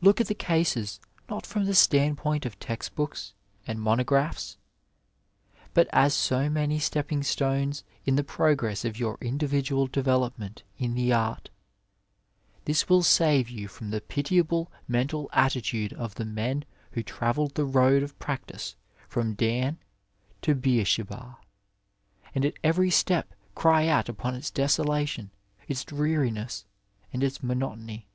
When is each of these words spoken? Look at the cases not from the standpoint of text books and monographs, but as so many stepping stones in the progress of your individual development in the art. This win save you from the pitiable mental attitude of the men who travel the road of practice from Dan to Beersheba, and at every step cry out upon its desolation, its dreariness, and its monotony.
Look 0.00 0.18
at 0.18 0.28
the 0.28 0.34
cases 0.34 0.98
not 1.28 1.44
from 1.44 1.66
the 1.66 1.74
standpoint 1.74 2.46
of 2.46 2.58
text 2.58 2.94
books 2.94 3.34
and 3.66 3.78
monographs, 3.78 4.56
but 5.74 5.88
as 5.92 6.14
so 6.14 6.48
many 6.48 6.78
stepping 6.78 7.22
stones 7.22 7.84
in 8.06 8.16
the 8.16 8.24
progress 8.24 8.86
of 8.86 8.98
your 8.98 9.18
individual 9.20 9.86
development 9.86 10.62
in 10.78 10.94
the 10.94 11.12
art. 11.12 11.50
This 12.64 12.88
win 12.88 13.02
save 13.02 13.50
you 13.50 13.68
from 13.68 13.90
the 13.90 14.00
pitiable 14.00 14.72
mental 14.88 15.28
attitude 15.34 15.92
of 15.92 16.14
the 16.14 16.24
men 16.24 16.64
who 16.92 17.02
travel 17.02 17.48
the 17.48 17.66
road 17.66 18.02
of 18.02 18.18
practice 18.18 18.74
from 19.06 19.34
Dan 19.34 19.76
to 20.40 20.54
Beersheba, 20.54 21.36
and 22.34 22.46
at 22.46 22.54
every 22.64 22.88
step 22.88 23.34
cry 23.54 23.86
out 23.86 24.08
upon 24.08 24.34
its 24.34 24.50
desolation, 24.50 25.30
its 25.66 25.84
dreariness, 25.84 26.64
and 27.12 27.22
its 27.22 27.42
monotony. 27.42 28.08